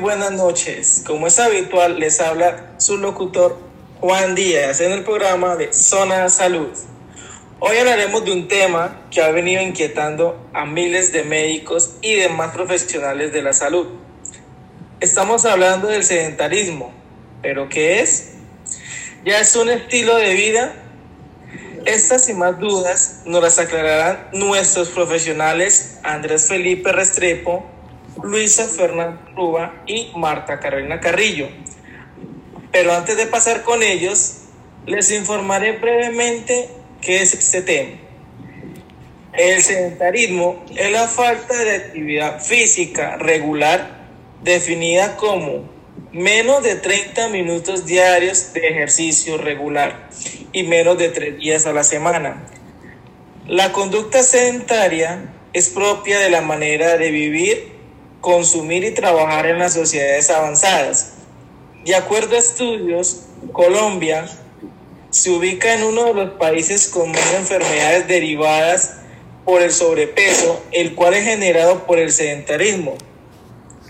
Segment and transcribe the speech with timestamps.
[0.00, 1.02] buenas noches.
[1.06, 3.58] Como es habitual, les habla su locutor
[4.00, 6.70] Juan Díaz en el programa de Zona Salud.
[7.58, 12.54] Hoy hablaremos de un tema que ha venido inquietando a miles de médicos y demás
[12.54, 13.88] profesionales de la salud.
[15.00, 16.92] Estamos hablando del sedentarismo,
[17.42, 18.30] pero ¿qué es?
[19.26, 20.74] ¿Ya es un estilo de vida?
[21.84, 27.66] Estas y más dudas nos las aclararán nuestros profesionales Andrés Felipe Restrepo,
[28.22, 31.48] Luisa Fernanda Ruba y Marta Carolina Carrillo.
[32.72, 34.42] Pero antes de pasar con ellos,
[34.86, 36.68] les informaré brevemente
[37.00, 37.96] qué es este tema.
[39.32, 44.00] El sedentarismo es la falta de actividad física regular
[44.42, 45.70] definida como
[46.12, 50.08] menos de 30 minutos diarios de ejercicio regular
[50.52, 52.44] y menos de tres días a la semana.
[53.46, 57.79] La conducta sedentaria es propia de la manera de vivir
[58.20, 61.14] consumir y trabajar en las sociedades avanzadas.
[61.84, 64.26] De acuerdo a estudios, Colombia
[65.10, 68.98] se ubica en uno de los países con más enfermedades derivadas
[69.44, 72.96] por el sobrepeso, el cual es generado por el sedentarismo.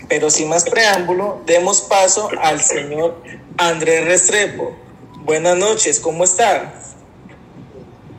[0.07, 3.21] Pero sin más preámbulo, demos paso al señor
[3.57, 4.75] Andrés Restrepo.
[5.19, 6.73] Buenas noches, ¿cómo está?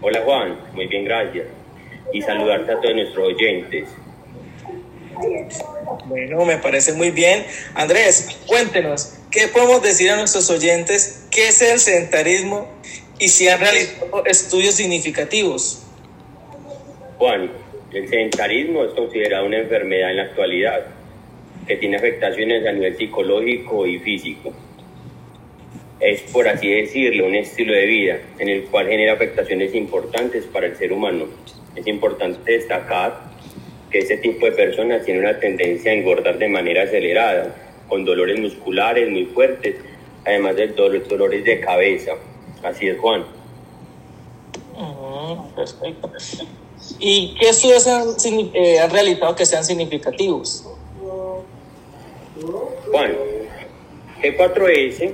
[0.01, 1.47] Hola Juan, muy bien, gracias.
[2.13, 3.89] Y saludarte a todos nuestros oyentes.
[6.07, 7.45] Bueno, me parece muy bien.
[7.75, 11.27] Andrés, cuéntenos, ¿qué podemos decir a nuestros oyentes?
[11.31, 12.69] ¿Qué es el sedentarismo
[13.19, 15.83] y si han realizado estudios significativos?
[17.19, 17.51] Juan,
[17.93, 20.87] el sedentarismo es considerado una enfermedad en la actualidad
[21.67, 24.53] que tiene afectaciones a nivel psicológico y físico.
[26.01, 30.67] Es, por así decirlo, un estilo de vida en el cual genera afectaciones importantes para
[30.67, 31.27] el ser humano.
[31.77, 33.32] Es importante destacar
[33.93, 37.55] que ese tipo de personas tiene una tendencia a engordar de manera acelerada,
[37.89, 39.77] con dolores musculares muy fuertes,
[40.25, 42.13] además de dolores de cabeza.
[42.63, 43.25] Así es, Juan.
[45.55, 46.11] perfecto.
[46.99, 48.09] ¿Y qué estudios han,
[48.55, 50.67] eh, han realizado que sean significativos?
[52.91, 53.15] Juan,
[54.23, 55.13] G4S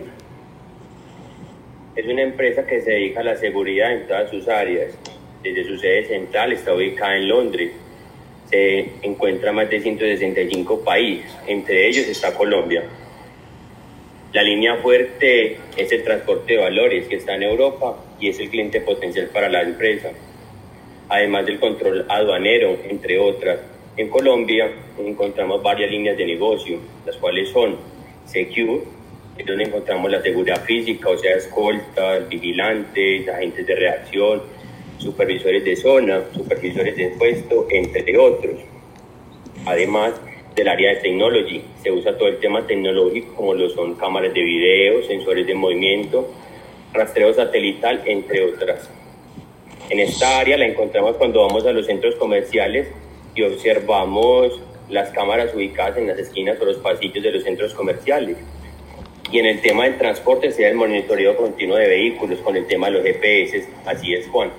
[1.97, 4.94] es una empresa que se dedica a la seguridad en todas sus áreas.
[5.43, 7.72] Desde su sede central está ubicada en Londres
[8.50, 12.84] se encuentra más de 165 países, entre ellos está Colombia.
[14.32, 18.50] La línea fuerte es el transporte de valores que está en Europa y es el
[18.50, 20.10] cliente potencial para la empresa,
[21.08, 23.58] además del control aduanero, entre otras.
[23.97, 27.76] En Colombia encontramos varias líneas de negocio, las cuales son
[28.26, 28.82] Secure,
[29.47, 34.42] donde encontramos la seguridad física, o sea, escoltas, vigilantes, agentes de reacción,
[34.98, 38.54] supervisores de zona, supervisores de puesto, entre otros.
[39.64, 40.14] Además
[40.54, 44.42] del área de technology, se usa todo el tema tecnológico como lo son cámaras de
[44.42, 46.28] video, sensores de movimiento,
[46.92, 48.91] rastreo satelital, entre otras.
[49.88, 52.88] En esta área la encontramos cuando vamos a los centros comerciales
[53.34, 54.60] y observamos
[54.91, 58.37] las cámaras ubicadas en las esquinas o los pasillos de los centros comerciales.
[59.31, 62.87] Y en el tema del transporte sea el monitoreo continuo de vehículos con el tema
[62.87, 64.50] de los GPS, así es Juan.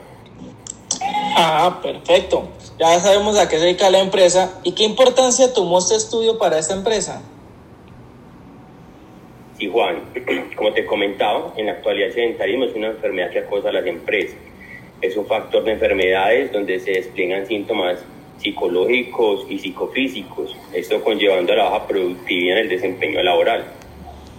[1.42, 2.50] Ah, perfecto.
[2.78, 4.60] Ya sabemos a qué se dedica la empresa.
[4.66, 7.22] ¿Y qué importancia tomó este estudio para esta empresa?
[9.58, 10.02] Sí, Juan.
[10.58, 13.86] Como te comentaba, en la actualidad el sedentarismo es una enfermedad que acosa a las
[13.86, 14.36] empresas.
[15.02, 18.00] Es un factor de enfermedades donde se despliegan síntomas
[18.38, 23.64] psicológicos y psicofísicos, esto conllevando a la baja productividad en el desempeño laboral.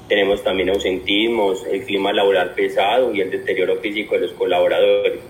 [0.06, 5.20] Tenemos también ausentismos, el clima laboral pesado y el deterioro físico de los colaboradores.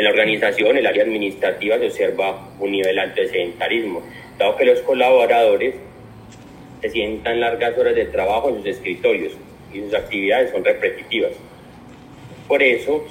[0.00, 4.00] En la organización, el área administrativa se observa un nivel alto de sedentarismo,
[4.38, 5.74] dado que los colaboradores
[6.80, 9.34] se sientan largas horas de trabajo en sus escritorios
[9.74, 11.32] y sus actividades son repetitivas.
[12.48, 13.04] Por eso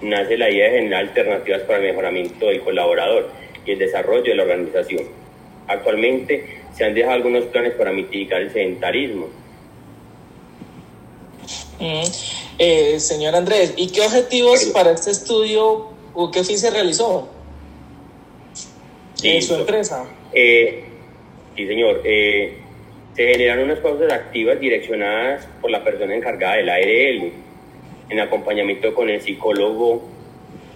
[0.00, 3.28] nace la idea de generar alternativas para el mejoramiento del colaborador
[3.66, 5.02] y el desarrollo de la organización.
[5.68, 9.28] Actualmente se han dejado algunos planes para mitigar el sedentarismo.
[11.78, 12.35] Mm.
[12.58, 17.28] Eh, señor Andrés, ¿y qué objetivos para este estudio o qué fin se realizó
[19.22, 20.04] en su empresa?
[20.32, 20.84] Eh,
[21.54, 22.00] sí, señor.
[22.04, 22.58] Eh,
[23.14, 27.32] se generaron unas pausas activas direccionadas por la persona encargada del ARL,
[28.08, 30.02] en acompañamiento con el psicólogo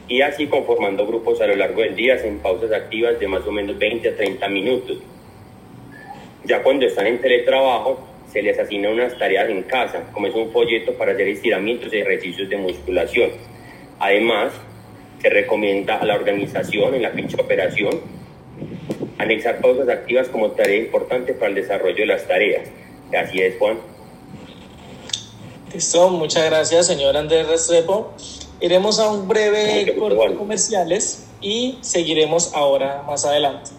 [0.08, 3.52] y así conformando grupos a lo largo del día en pausas activas de más o
[3.52, 4.98] menos 20 a 30 minutos.
[6.44, 8.00] Ya cuando están en teletrabajo,
[8.32, 11.98] se les asigna unas tareas en casa, como es un folleto para hacer estiramientos y
[11.98, 13.30] ejercicios de musculación.
[13.98, 14.52] Además,
[15.20, 18.00] se recomienda a la organización en la ficha operación
[19.20, 22.66] Anexar pausas activas como tarea importante para el desarrollo de las tareas.
[23.14, 23.78] Así es, Juan.
[25.74, 28.14] Listo, muchas gracias, señor Andrés Restrepo.
[28.62, 33.72] Iremos a un breve corte comerciales y seguiremos ahora más adelante.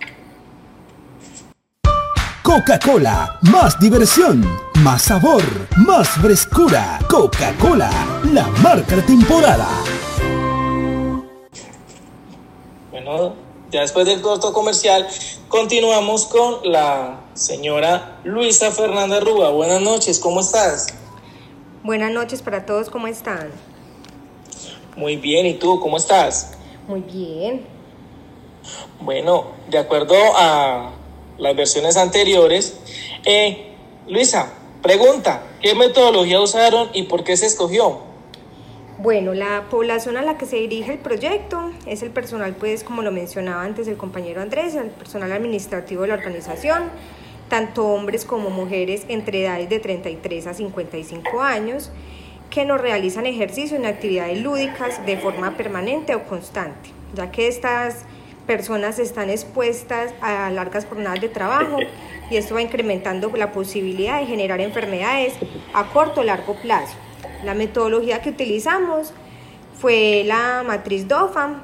[2.54, 4.46] Coca-Cola, más diversión,
[4.84, 5.42] más sabor,
[5.88, 7.00] más frescura.
[7.10, 7.90] Coca-Cola,
[8.34, 9.70] la marca de temporada.
[12.92, 13.36] Bueno,
[13.72, 15.08] ya después del corto comercial,
[15.48, 19.52] continuamos con la señora Luisa Fernanda Rúa.
[19.52, 20.88] Buenas noches, ¿cómo estás?
[21.84, 23.50] Buenas noches para todos, ¿cómo están?
[24.98, 26.52] Muy bien, ¿y tú cómo estás?
[26.86, 27.66] Muy bien.
[29.00, 30.92] Bueno, de acuerdo a
[31.38, 32.78] las versiones anteriores,
[33.26, 33.74] eh,
[34.08, 38.00] Luisa, pregunta, ¿qué metodología usaron y por qué se escogió?
[38.98, 43.02] Bueno, la población a la que se dirige el proyecto es el personal, pues como
[43.02, 46.84] lo mencionaba antes el compañero Andrés, el personal administrativo de la organización,
[47.50, 51.90] tanto hombres como mujeres entre edades de 33 a 55 años,
[52.52, 58.06] que nos realizan ejercicio en actividades lúdicas de forma permanente o constante, ya que estas
[58.48, 61.78] personas están expuestas a largas jornadas de trabajo
[62.30, 65.34] y esto va incrementando la posibilidad de generar enfermedades
[65.74, 66.96] a corto o largo plazo.
[67.44, 69.14] La metodología que utilizamos
[69.80, 71.62] fue la matriz DOFAM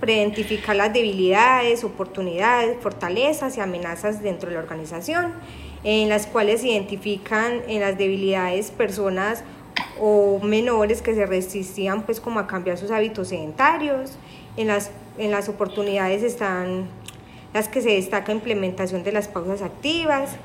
[0.00, 5.34] para identificar las debilidades, oportunidades, fortalezas y amenazas dentro de la organización,
[5.84, 9.44] en las cuales se identifican en las debilidades personas
[10.00, 14.16] o menores que se resistían pues como a cambiar sus hábitos sedentarios,
[14.56, 16.88] en las, en las oportunidades están
[17.52, 20.36] las que se destaca implementación de las pausas activas,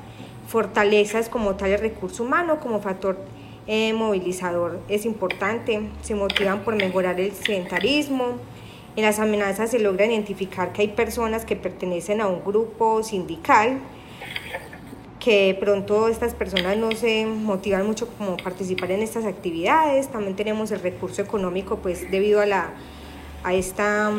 [0.48, 3.16] fortalezas como tal el recurso humano como factor
[3.68, 8.36] eh, movilizador es importante, se motivan por mejorar el sedentarismo.
[8.94, 13.80] En las amenazas se logra identificar que hay personas que pertenecen a un grupo sindical,
[15.18, 20.08] que pronto estas personas no se motivan mucho como participar en estas actividades.
[20.08, 22.70] También tenemos el recurso económico, pues debido a, la,
[23.42, 24.12] a esta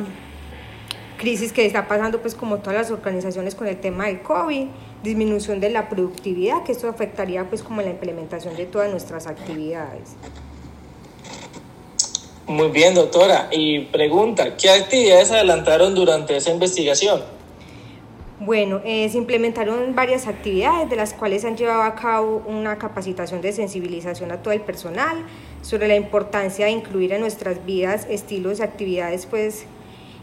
[1.17, 4.67] crisis que está pasando, pues como todas las organizaciones con el tema del COVID
[5.03, 10.15] disminución de la productividad, que esto afectaría pues como la implementación de todas nuestras actividades.
[12.47, 13.49] Muy bien, doctora.
[13.51, 17.21] Y pregunta, ¿qué actividades adelantaron durante esa investigación?
[18.39, 23.41] Bueno, eh, se implementaron varias actividades de las cuales han llevado a cabo una capacitación
[23.41, 25.25] de sensibilización a todo el personal
[25.61, 29.65] sobre la importancia de incluir en nuestras vidas estilos y actividades pues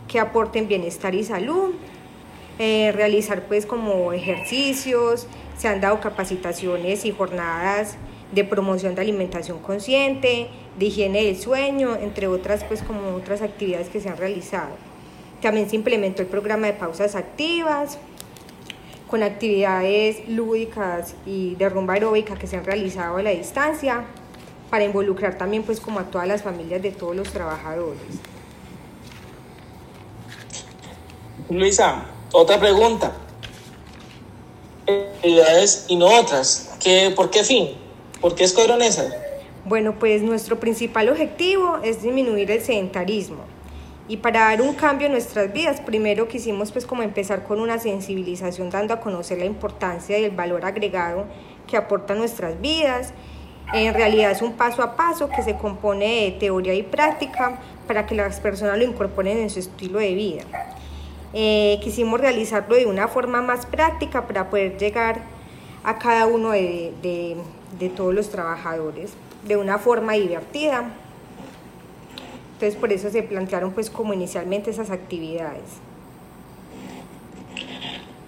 [0.09, 1.75] que aporten bienestar y salud,
[2.59, 7.97] eh, realizar pues como ejercicios, se han dado capacitaciones y jornadas
[8.33, 10.49] de promoción de alimentación consciente,
[10.79, 14.71] de higiene del sueño, entre otras pues como otras actividades que se han realizado.
[15.41, 17.99] También se implementó el programa de pausas activas,
[19.09, 24.05] con actividades lúdicas y de rumba aeróbica que se han realizado a la distancia,
[24.71, 28.01] para involucrar también pues como a todas las familias de todos los trabajadores.
[31.51, 33.13] Luisa, otra pregunta.
[35.23, 36.77] Y no otras.
[36.83, 37.71] ¿Qué, ¿Por qué fin?
[38.21, 39.15] ¿Por qué escogieron esas?
[39.67, 43.45] Bueno, pues nuestro principal objetivo es disminuir el sedentarismo.
[44.09, 47.79] Y para dar un cambio en nuestras vidas, primero quisimos pues como empezar con una
[47.79, 51.27] sensibilización dando a conocer la importancia y el valor agregado
[51.67, 53.13] que aporta nuestras vidas.
[53.73, 58.07] En realidad es un paso a paso que se compone de teoría y práctica para
[58.07, 60.43] que las personas lo incorporen en su estilo de vida.
[61.37, 65.23] Eh, quisimos realizarlo de una forma más práctica para poder llegar
[65.83, 69.11] a cada uno de, de, todos los trabajadores
[69.43, 70.95] de una forma divertida.
[72.53, 75.65] Entonces por eso se plantearon pues como inicialmente esas actividades.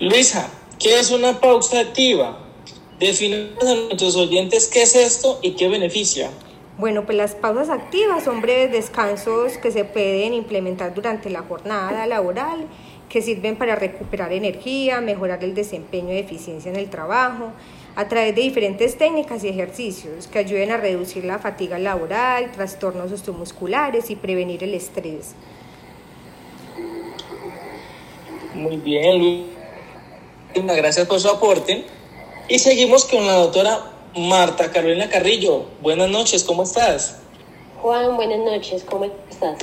[0.00, 0.48] Luisa,
[0.80, 2.38] ¿qué es una pausa activa?
[2.98, 6.30] Definimos a nuestros oyentes qué es esto y qué beneficia.
[6.76, 12.04] Bueno, pues las pausas activas son breves descansos que se pueden implementar durante la jornada
[12.06, 12.66] laboral
[13.16, 17.50] que sirven para recuperar energía, mejorar el desempeño y eficiencia en el trabajo,
[17.94, 23.10] a través de diferentes técnicas y ejercicios que ayuden a reducir la fatiga laboral, trastornos
[23.12, 25.34] osteomusculares y prevenir el estrés.
[28.52, 29.46] Muy bien, Luis.
[30.54, 31.86] Gracias por su aporte.
[32.50, 35.64] Y seguimos con la doctora Marta Carolina Carrillo.
[35.80, 37.22] Buenas noches, ¿cómo estás?
[37.80, 39.56] Juan, buenas noches, ¿cómo estás?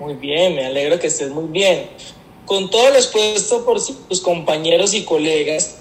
[0.00, 1.88] Muy bien, me alegro que estés muy bien.
[2.46, 5.78] Con todo lo expuesto por sus compañeros y colegas,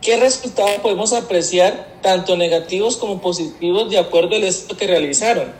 [0.00, 5.52] ¿qué resultados podemos apreciar, tanto negativos como positivos, de acuerdo al estudio que realizaron?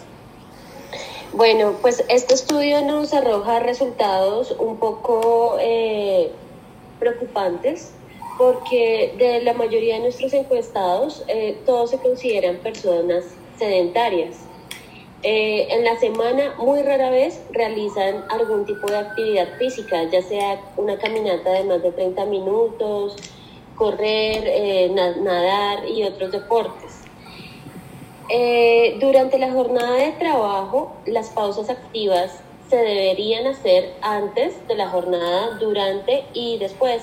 [1.34, 6.32] Bueno, pues este estudio nos arroja resultados un poco eh,
[6.98, 7.90] preocupantes
[8.38, 13.24] porque de la mayoría de nuestros encuestados eh, todos se consideran personas
[13.58, 14.36] sedentarias.
[15.28, 20.60] Eh, en la semana muy rara vez realizan algún tipo de actividad física, ya sea
[20.76, 23.16] una caminata de más de 30 minutos,
[23.74, 27.02] correr, eh, nadar y otros deportes.
[29.00, 35.58] durante la jornada de trabajo, las pausas activas se deberían hacer antes de la jornada,
[35.58, 37.02] durante y después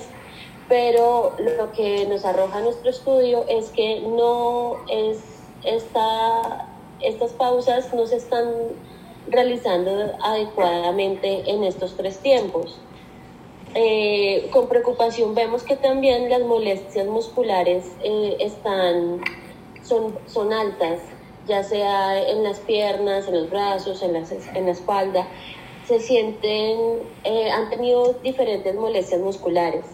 [0.68, 5.18] pero lo que nos arroja nuestro estudio es que no es
[5.64, 6.68] esta,
[7.06, 8.52] estas pausas no se están
[9.28, 12.78] realizando adecuadamente en estos tres tiempos.
[13.74, 19.20] Eh, con preocupación vemos que también las molestias musculares eh, están,
[19.82, 21.00] son, son altas,
[21.48, 25.26] ya sea en las piernas, en los brazos, en, las, en la espalda,
[25.86, 29.84] se sienten, eh, han tenido diferentes molestias musculares.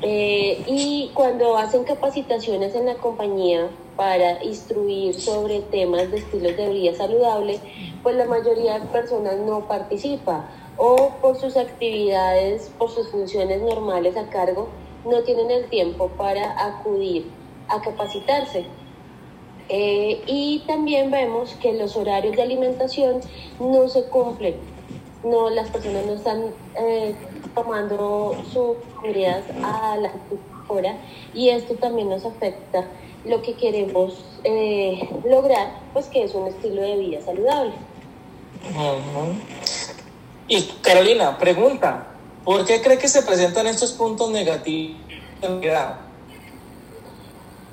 [0.00, 6.68] Eh, y cuando hacen capacitaciones en la compañía para instruir sobre temas de estilos de
[6.68, 7.58] vida saludable,
[8.02, 14.16] pues la mayoría de personas no participa o por sus actividades, por sus funciones normales
[14.16, 14.68] a cargo,
[15.04, 17.26] no tienen el tiempo para acudir
[17.66, 18.66] a capacitarse.
[19.68, 23.20] Eh, y también vemos que los horarios de alimentación
[23.58, 24.54] no se cumplen,
[25.24, 26.44] no, las personas no están
[26.78, 27.14] eh,
[27.62, 30.12] tomando sus comidas a la
[30.68, 30.96] hora
[31.34, 32.84] y esto también nos afecta.
[33.24, 37.72] Lo que queremos eh, lograr, pues que es un estilo de vida saludable.
[40.46, 42.06] Y Carolina, pregunta,
[42.44, 44.96] ¿por qué cree que se presentan estos puntos negativos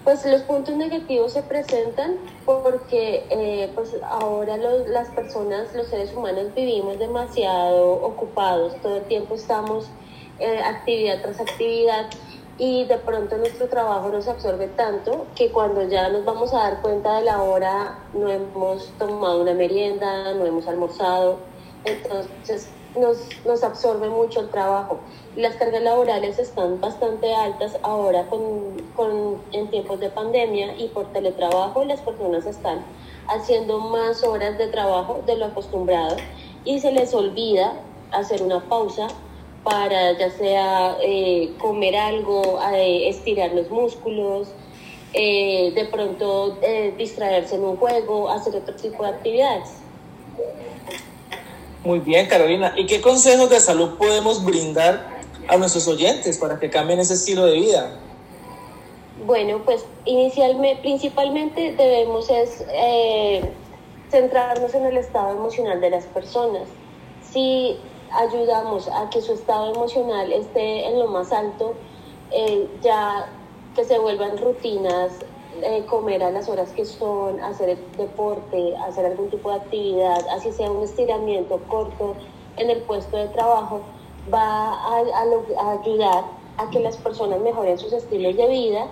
[0.06, 6.54] pues los puntos negativos se presentan porque eh, pues ahora las personas, los seres humanos
[6.56, 9.90] vivimos demasiado ocupados, todo el tiempo estamos
[10.40, 12.06] eh, actividad tras actividad
[12.60, 16.82] y de pronto nuestro trabajo nos absorbe tanto que cuando ya nos vamos a dar
[16.84, 21.40] cuenta de la hora no hemos tomado una merienda, no hemos almorzado,
[21.84, 25.00] entonces nos, nos absorbe mucho el trabajo.
[25.36, 31.12] Las cargas laborales están bastante altas ahora con, con, en tiempos de pandemia y por
[31.12, 32.86] teletrabajo las personas están
[33.28, 36.16] haciendo más horas de trabajo de lo acostumbrado
[36.64, 37.74] y se les olvida
[38.12, 39.08] hacer una pausa
[39.64, 44.50] para ya sea eh, comer algo, eh, estirar los músculos,
[45.14, 46.58] eh, de pronto
[46.98, 49.70] distraerse en un juego, hacer otro tipo de actividades.
[51.86, 52.74] Muy bien, Carolina.
[52.76, 55.06] ¿Y qué consejos de salud podemos brindar
[55.48, 58.00] a nuestros oyentes para que cambien ese estilo de vida?
[59.24, 63.52] Bueno, pues inicialmente, principalmente debemos es, eh,
[64.10, 66.64] centrarnos en el estado emocional de las personas.
[67.32, 67.78] Si
[68.12, 71.76] ayudamos a que su estado emocional esté en lo más alto,
[72.32, 73.30] eh, ya
[73.76, 75.12] que se vuelvan rutinas
[75.62, 80.52] eh, comer a las horas que son, hacer deporte, hacer algún tipo de actividad, así
[80.52, 82.16] sea un estiramiento corto
[82.58, 83.82] en el puesto de trabajo,
[84.34, 86.26] va a, ayudar
[86.58, 88.88] a que las personas mejoren sus estilos de vida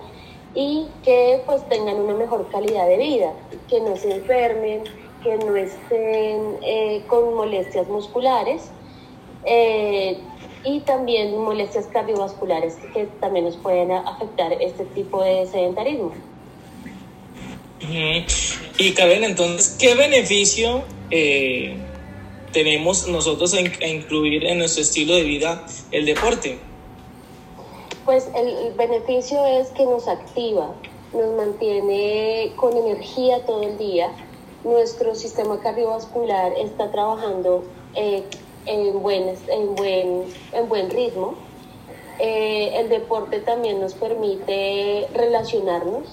[0.54, 3.32] y que pues tengan una mejor calidad de vida,
[3.68, 4.84] que no se enfermen,
[5.22, 8.70] que no estén eh, con molestias musculares
[9.44, 10.18] eh,
[10.64, 16.12] y también molestias cardiovasculares que también nos pueden afectar este tipo de sedentarismo.
[18.78, 21.76] Y Karen, entonces, ¿qué beneficio eh,
[22.52, 26.58] tenemos nosotros a, incluir en nuestro estilo de vida el deporte?
[28.04, 30.74] Pues el, beneficio es que nos activa,
[31.12, 34.10] nos mantiene con energía todo el día.
[34.64, 37.64] Nuestro sistema cardiovascular está trabajando
[37.94, 38.22] eh,
[38.66, 41.34] en, buen, en, buen, en buen ritmo.
[42.18, 46.04] Eh, el deporte también nos permite relacionarnos,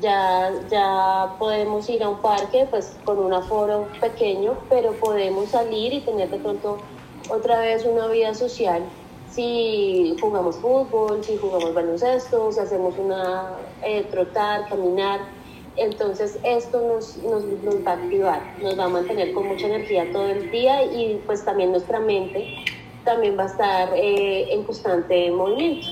[0.00, 5.92] ya, ya podemos ir a un parque pues con un aforo pequeño, pero podemos salir
[5.92, 6.78] y tener de pronto
[7.30, 8.82] otra vez una vida social
[9.36, 13.50] si jugamos fútbol, si jugamos baloncesto, si hacemos una
[13.82, 15.20] eh, trotar, caminar.
[15.76, 17.44] Entonces esto nos, nos,
[17.86, 21.44] va a activar, nos va a mantener con mucha energía todo el día y pues
[21.44, 22.48] también nuestra mente
[23.04, 25.86] también va a estar eh, en constante movimiento.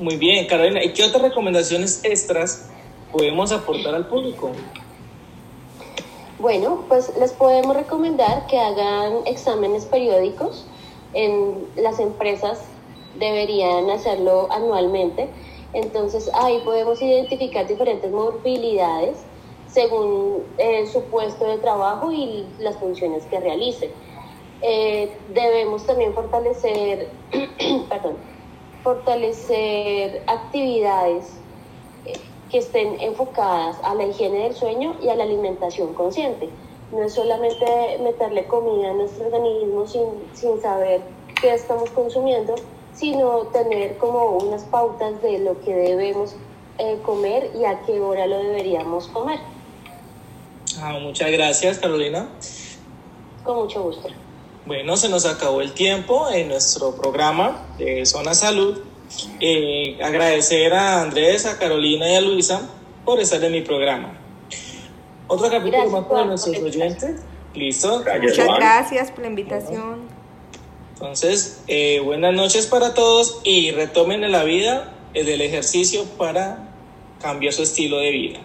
[0.00, 0.82] Muy bien, Carolina.
[0.82, 2.70] ¿Y qué otras recomendaciones extras
[3.12, 4.50] podemos aportar al público?
[6.38, 10.64] Bueno, pues les podemos recomendar que hagan exámenes periódicos.
[11.12, 12.62] En las empresas
[13.18, 15.28] deberían hacerlo anualmente.
[15.74, 19.18] Entonces ahí podemos identificar diferentes movilidades
[19.68, 20.44] según
[20.90, 23.90] su puesto de trabajo y las funciones que realicen.
[24.62, 27.10] Eh, debemos también fortalecer,
[27.90, 28.16] perdón,
[28.82, 31.26] fortalecer actividades
[32.06, 32.12] eh,
[32.50, 36.48] que estén enfocadas a la higiene del sueño y a la alimentación consciente.
[36.92, 41.02] No es solamente meterle comida a nuestro organismo sin, sin saber
[41.40, 42.54] qué estamos consumiendo,
[42.94, 46.34] sino tener como unas pautas de lo que debemos
[46.78, 49.38] eh, comer y a qué hora lo deberíamos comer.
[50.80, 52.28] Ah, muchas gracias, Carolina.
[53.44, 54.08] Con mucho gusto.
[54.66, 58.78] Bueno, se nos acabó el tiempo en nuestro programa de Zona Salud.
[59.40, 62.68] Eh, agradecer a Andrés, a Carolina y a Luisa
[63.04, 64.12] por estar en mi programa.
[65.26, 67.20] Otro capítulo Gracias, más para nuestros oyentes.
[67.54, 68.00] ¿Listo?
[68.00, 68.60] Gracias, Muchas Juan.
[68.60, 70.00] gracias por la invitación.
[70.94, 76.68] Entonces, eh, buenas noches para todos y retomen en la vida el del ejercicio para
[77.20, 78.40] cambiar su estilo de vida.